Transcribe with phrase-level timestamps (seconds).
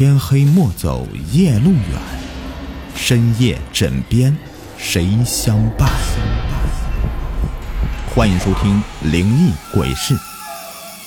[0.00, 2.00] 天黑莫走夜路远，
[2.96, 4.34] 深夜枕边
[4.78, 5.90] 谁相伴？
[8.14, 8.82] 欢迎收听
[9.12, 10.14] 《灵异鬼事》，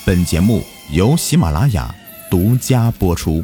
[0.05, 0.61] 本节目
[0.91, 1.91] 由喜马拉雅
[2.29, 3.43] 独家播出。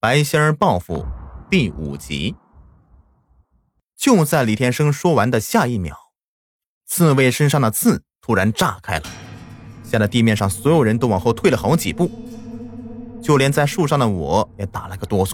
[0.00, 1.04] 白仙儿报复
[1.50, 2.34] 第五集。
[3.98, 5.94] 就在李天生说完的下一秒，
[6.86, 9.04] 刺猬身上的刺突然炸开了，
[9.88, 12.10] 吓得地面上所有人都往后退了好几步，
[13.22, 15.32] 就连在树上的我也打了个哆嗦。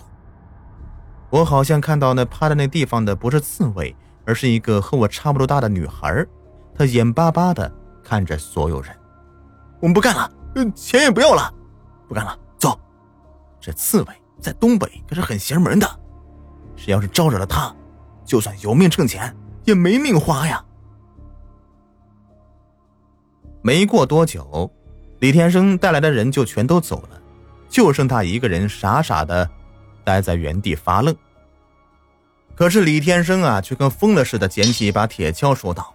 [1.28, 3.94] 我好像看到那趴在那地方的不是刺猬，
[4.24, 6.24] 而是一个和我差不多大的女孩，
[6.72, 7.70] 她眼巴巴的
[8.04, 8.94] 看着所有人。
[9.80, 11.52] 我们不干了，嗯钱也不要了，
[12.06, 12.78] 不干了，走。
[13.60, 14.08] 这刺猬
[14.40, 16.00] 在东北可是很邪门的，
[16.76, 17.74] 谁要是招惹了他。
[18.24, 20.64] 就算有命挣钱，也没命花呀！
[23.66, 24.70] 没过多久，
[25.20, 27.18] 李天生带来的人就全都走了，
[27.66, 29.48] 就剩他一个人傻傻的
[30.04, 31.16] 待在原地发愣。
[32.54, 35.94] 可是李天生啊，却跟疯了似的，捡起一把铁锹，说道：“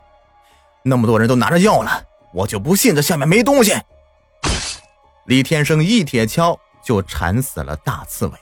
[0.81, 3.71] 那么多人都拿着药了，我就不信这下面没东西！”
[5.27, 8.33] 李天生一铁锹就铲死了大刺猬。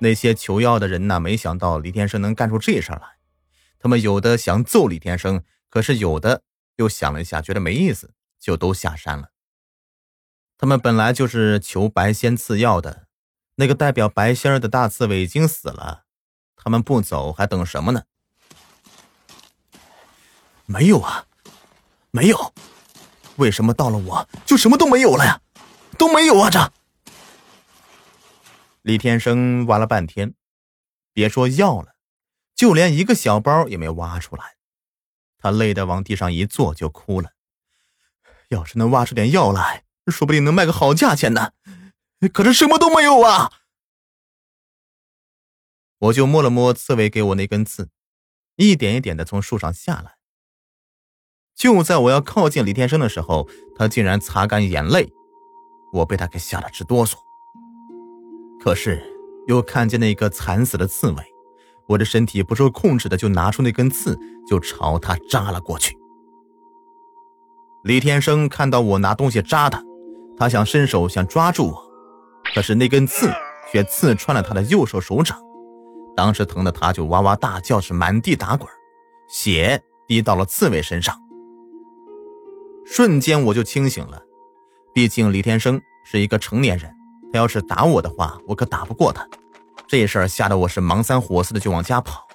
[0.00, 3.00] 那些求药的人呐，没想到李天生能干出这事来。
[3.78, 5.40] 他们有的想揍李天生，
[5.70, 6.42] 可是有的
[6.78, 9.30] 又想了一下，觉得没意思，就都下山了。
[10.56, 13.06] 他们本来就是求白仙赐药的，
[13.56, 16.04] 那个代表白仙儿的大刺猬已经死了，
[16.56, 18.02] 他们不走还等什么呢？
[20.66, 21.26] 没有啊，
[22.10, 22.52] 没有，
[23.36, 25.40] 为什么到了我就什么都没有了呀？
[25.96, 26.72] 都没有啊，这。
[28.82, 30.34] 李天生挖了半天，
[31.12, 31.94] 别说药了，
[32.54, 34.57] 就连一个小包也没挖出来。
[35.38, 37.30] 他累得往地上一坐就哭了。
[38.48, 41.52] 要是能挖出点药来，说不定能卖个好价钱呢。
[42.32, 43.52] 可是什么都没有啊！
[45.98, 47.90] 我就摸了摸刺猬给我那根刺，
[48.56, 50.16] 一点一点的从树上下来。
[51.54, 55.10] 就在我要靠近李天生的时候，他竟然擦干眼泪，
[55.92, 57.16] 我被他给吓得直哆嗦。
[58.62, 59.02] 可是，
[59.48, 61.24] 又看见那个惨死的刺猬，
[61.88, 65.96] 我的身体不受控制的就拿出那根刺，就朝他扎了过去。
[67.82, 69.82] 李天生看到我拿东西扎他，
[70.36, 71.90] 他想伸手想抓住我，
[72.54, 73.30] 可是那根刺
[73.72, 75.38] 却刺穿了他的右手手掌，
[76.14, 78.68] 当时疼的他就哇哇大叫，是满地打滚，
[79.28, 81.18] 血滴到了刺猬身上。
[82.84, 84.22] 瞬间我就清醒了，
[84.92, 86.94] 毕竟李天生是一个成年人。
[87.30, 89.26] 他要是打我的话，我可打不过他。
[89.88, 92.28] 这事儿吓得我是忙三火四的就往家跑。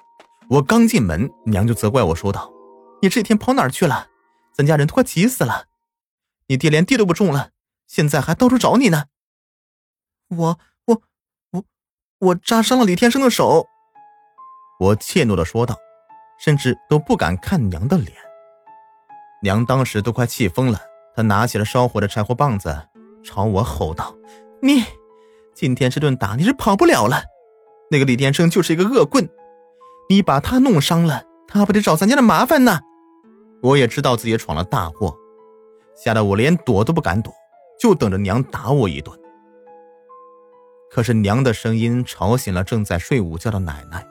[0.50, 2.52] 我刚进门，娘就责怪我说道
[3.00, 4.08] ：“你这天跑哪儿去了？
[4.52, 5.66] 咱家人都快急死了。
[6.48, 7.50] 你爹连地都不种了，
[7.86, 9.04] 现在还到处找你呢。”
[10.28, 11.02] 我我
[11.52, 11.64] 我
[12.18, 13.66] 我扎伤了李天生的手。
[14.80, 15.78] 我怯懦的说道，
[16.40, 18.12] 甚至都不敢看娘的脸。
[19.42, 20.80] 娘当时都快气疯了，
[21.14, 22.88] 她拿起了烧火的柴火棒子，
[23.22, 24.12] 朝我吼道。
[24.60, 24.84] 你
[25.54, 27.22] 今天这顿打你是跑不了了，
[27.90, 29.28] 那个李天生就是一个恶棍，
[30.08, 32.80] 你把他弄伤了，他不得找咱家的麻烦呢。
[33.62, 35.16] 我也知道自己闯了大祸，
[35.96, 37.32] 吓得我连躲都不敢躲，
[37.80, 39.18] 就等着娘打我一顿。
[40.90, 44.06] 可是娘的声音吵醒了正在睡午觉的奶奶，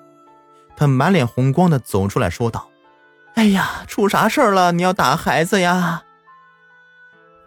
[0.75, 2.69] 她满脸红光的走出来说道
[3.35, 4.71] ：“哎呀，出啥事了？
[4.71, 6.03] 你要打孩子呀？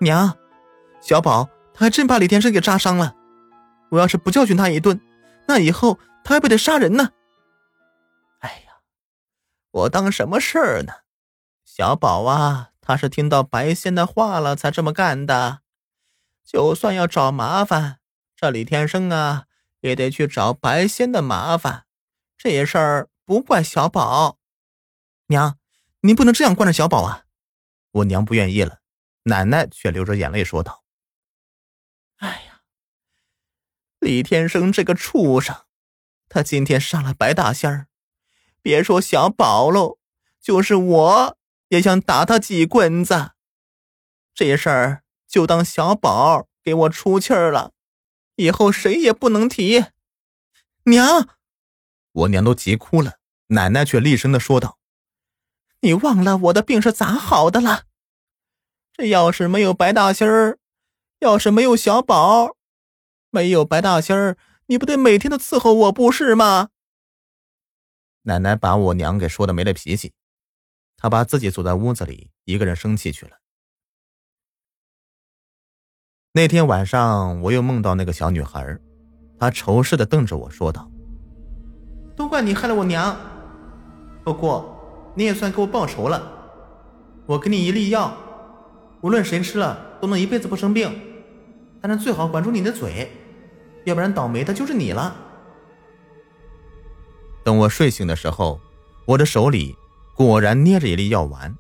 [0.01, 0.35] 娘，
[1.01, 1.49] 小宝。”
[1.79, 3.15] 他还真把李天生给扎伤了，
[3.91, 4.99] 我要是不教训他一顿，
[5.47, 7.13] 那以后他还不得杀人呢？
[8.41, 8.81] 哎呀，
[9.71, 10.93] 我当什么事儿呢？
[11.65, 15.61] 小宝啊，他是听到白仙的话了才这么干的。
[16.45, 18.01] 就算要找麻烦，
[18.35, 19.47] 这李天生啊，
[19.83, 21.87] 也得去找白仙的麻烦。
[22.37, 24.39] 这事儿不怪小宝。
[25.29, 25.61] 娘，
[26.01, 27.27] 您不能这样惯着小宝啊！
[27.93, 28.81] 我娘不愿意了，
[29.23, 30.83] 奶奶却流着眼泪说道。
[32.17, 32.63] 哎呀，
[34.01, 35.66] 李天生这个畜生，
[36.37, 37.87] 他今天杀了白大仙儿，
[38.61, 39.97] 别说小宝喽，
[40.39, 41.39] 就是我
[41.69, 43.31] 也想打他几棍子。
[44.35, 47.73] 这事儿就当小宝给我出气儿了，
[48.35, 49.87] 以后谁也不能提。
[50.85, 51.27] 娘，
[52.13, 53.15] 我娘都急哭了，
[53.47, 54.77] 奶奶却厉声的说道
[55.81, 57.85] ：“你忘了我的病是咋好的了？
[58.93, 60.59] 这要是没有白大仙儿……”
[61.21, 62.57] 要是没有小宝，
[63.31, 64.37] 没有白大仙儿，
[64.67, 66.71] 你不得每天都伺候我不是吗？
[68.23, 70.13] 奶奶把我娘给说的没了脾气，
[70.97, 73.37] 她把自己锁在屋子里，一个人生气去了。
[76.33, 78.77] 那天晚上，我又梦到那个小女孩，
[79.39, 80.91] 她仇视的瞪着我说道
[82.17, 83.17] ：“都怪你害了我娘，
[84.25, 86.33] 不过你也算给我报仇了。
[87.27, 88.17] 我给你一粒药，
[89.01, 90.91] 无论谁吃了都能一辈子不生病，
[91.81, 93.09] 但是最好管住你的嘴，
[93.87, 95.17] 要不然倒霉的就是你了。”
[97.43, 98.61] 等我睡醒的时候，
[99.07, 99.75] 我的手里
[100.15, 101.57] 果然捏着一粒药丸。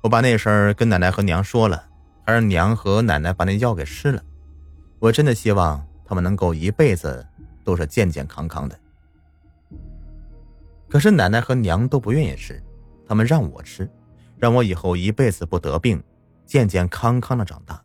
[0.00, 1.90] 我把那事儿跟奶奶和娘说了。
[2.24, 4.22] 而娘和奶奶把那药给吃了，
[5.00, 7.26] 我真的希望他们能够一辈子
[7.64, 8.78] 都是健健康康的。
[10.88, 12.62] 可是奶奶和娘都不愿意吃，
[13.08, 13.90] 他们让我吃，
[14.38, 16.00] 让我以后一辈子不得病，
[16.46, 17.82] 健健康康的长大。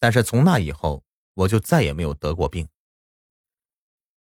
[0.00, 1.04] 但是从那以后，
[1.34, 2.68] 我就再也没有得过病。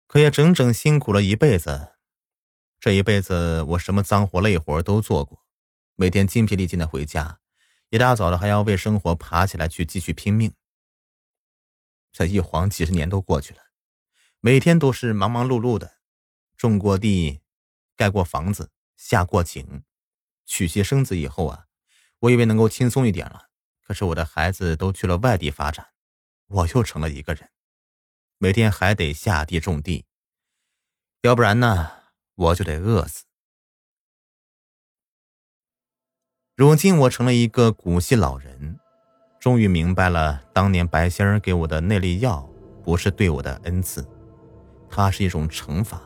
[0.08, 1.96] 可也整整辛苦了一辈子，
[2.80, 5.44] 这一辈子我什么脏活累活都做过。
[5.94, 7.40] 每天筋疲力尽的回家，
[7.90, 10.54] 一大早的还要为生活爬起来去继续拼命。
[12.10, 13.60] 这一晃几十年都过去了，
[14.40, 15.98] 每天都是忙忙碌碌的，
[16.56, 17.42] 种过地，
[17.94, 19.84] 盖过房子，下过井，
[20.46, 21.66] 娶妻生子以后啊，
[22.20, 23.47] 我以为能够轻松一点了。
[23.88, 25.86] 可是我的孩子都去了外地发展，
[26.48, 27.48] 我又成了一个人，
[28.36, 30.04] 每天还得下地种地，
[31.22, 31.90] 要不然呢，
[32.34, 33.24] 我就得饿死。
[36.54, 38.78] 如今我成了一个古稀老人，
[39.40, 42.46] 终于明白了，当年白仙儿给我的那粒药
[42.84, 44.06] 不是对我的恩赐，
[44.90, 45.98] 它是一种惩罚。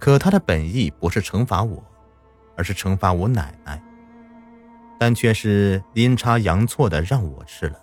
[0.00, 1.84] 可他的本意不是惩罚我，
[2.56, 3.80] 而是惩罚我奶奶，
[4.98, 7.80] 但却是阴差阳错的让我吃了。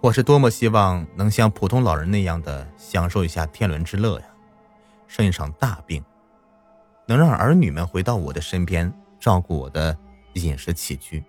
[0.00, 4.26] 我是多么希望能像普通老人那样的享受一下天伦之乐呀，
[5.06, 6.04] 生一场大病。
[7.06, 9.96] 能让儿女们回到我的身边，照顾我的
[10.34, 11.22] 饮食起居，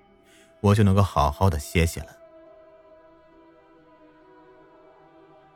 [0.62, 2.08] 我就能够好好的歇歇了。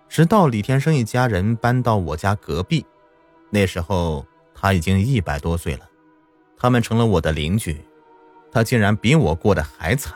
[0.07, 2.85] 直到李天生一家人搬到我家隔壁，
[3.49, 5.88] 那时候他已经一百多岁了，
[6.59, 7.81] 他们成了我的邻居，
[8.51, 10.13] 他竟然比我过得还惨。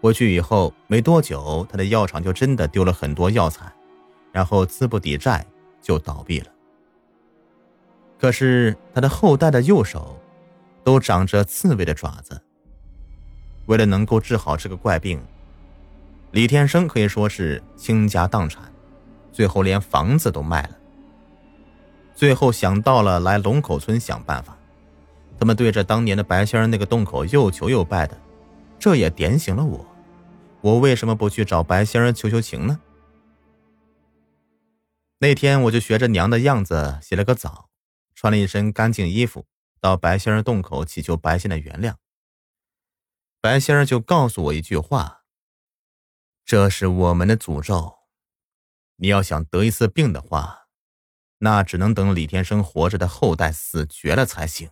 [0.00, 3.72] 回去以后没多久，他的药厂就真的丢了很多药材，
[4.30, 5.44] 然后资不抵债
[5.82, 6.46] 就倒闭了。
[8.18, 10.16] 可是他的后代的右手，
[10.84, 12.40] 都长着刺猬的爪子。
[13.66, 15.20] 为了能够治好这个怪病，
[16.30, 18.72] 李天生可以说是倾家荡产，
[19.32, 20.70] 最后连房子都卖了。
[22.14, 24.56] 最后想到了来龙口村想办法，
[25.38, 28.20] 他们对着当年的白仙儿那个洞口又求又拜的，
[28.78, 29.86] 这也点醒了我。
[30.60, 32.80] 我为什么不去找白仙儿求求情呢？
[35.18, 37.64] 那天我就学着娘的样子洗了个澡。
[38.18, 39.46] 穿了一身干净衣服，
[39.78, 41.96] 到白仙儿洞口祈求白仙的原谅。
[43.42, 45.24] 白仙儿就告诉我一句话
[46.46, 47.98] ：“这是我们的诅咒，
[48.96, 50.68] 你要想得一次病的话，
[51.40, 54.70] 那只能等李天生活着的后代死绝了才行。”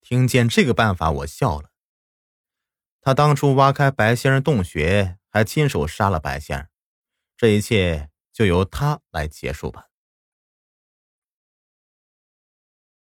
[0.00, 1.70] 听见这个办法，我笑了。
[3.00, 6.70] 他当初挖开白仙儿洞穴，还亲手杀了白仙儿，
[7.36, 9.86] 这一切就由他来结束吧。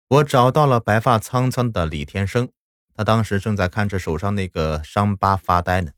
[0.09, 2.53] 我找到了白发苍苍的李天生，
[2.95, 5.93] 他当时正在看着手上那个伤疤发呆呢。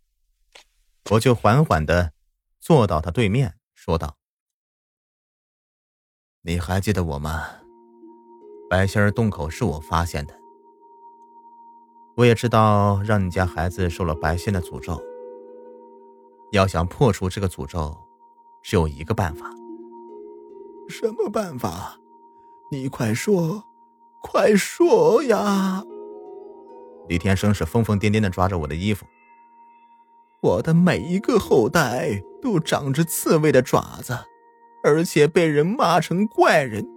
[1.10, 2.12] 我就缓缓的
[2.60, 4.16] 坐到他对面，说道
[6.42, 7.60] ：“你还记得我吗？
[8.70, 10.43] 白仙儿洞口是我发现的。
[12.16, 15.02] 我也知道让你家孩子受了白仙的诅咒。
[16.52, 17.96] 要想破除这个诅咒，
[18.62, 19.50] 只有一个办法。
[20.88, 21.98] 什么办法？
[22.70, 23.64] 你快说！”
[24.26, 25.84] 快说呀！
[27.08, 29.04] 李天生是疯疯癫癫的抓着我的衣服。
[30.40, 34.16] 我的每一个后代都长着刺猬的爪子，
[34.82, 36.88] 而且被人骂成怪人，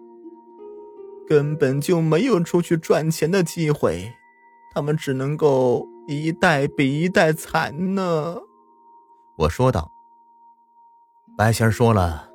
[1.28, 4.14] 根本就没有出去赚钱的机会，
[4.78, 8.38] 他们只能够一代比一代惨呢。
[9.36, 9.90] 我说道。
[11.36, 12.30] 白仙说了，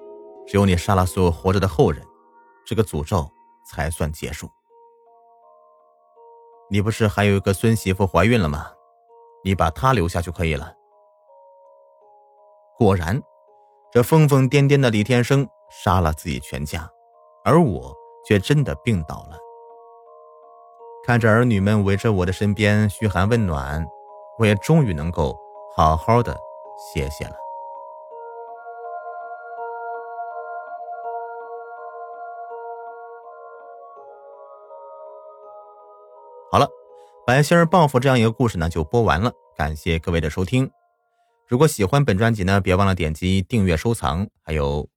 [0.45, 2.05] 只有你杀了所有活着的后人，
[2.67, 3.31] 这个诅咒
[3.65, 4.51] 才算结束。
[6.69, 8.67] 你不是还有一个孙媳妇怀孕了吗？
[9.45, 10.75] 你把她留下就可以了。
[12.77, 13.23] 果然，
[13.93, 16.91] 这疯疯癫癫的李天生杀了自己全家，
[17.45, 17.95] 而我
[18.27, 19.39] 却真的病倒了。
[21.05, 23.85] 看着儿女们围着我的身边嘘寒问暖，
[24.39, 25.37] 我也终于能够
[25.75, 26.33] 好好的
[26.79, 27.35] 歇歇了。
[36.53, 36.69] 好了，
[37.27, 39.33] 白心儿报复这样一个故事呢，就播完了。
[39.57, 40.71] 感谢各位的收听。
[41.49, 44.89] 如果喜欢本专辑呢，别忘了点击订阅、收藏，还有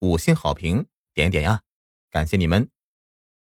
[0.00, 0.84] 五星好评，
[1.14, 1.60] 点点呀！
[2.10, 2.73] 感谢你们。